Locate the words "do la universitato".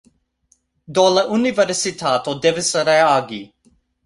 0.97-2.35